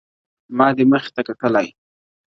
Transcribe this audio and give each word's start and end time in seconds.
ما 0.57 0.67
دي 0.75 0.83
مخي 0.91 1.11
ته 1.15 1.21
کتلای.! 1.27 1.67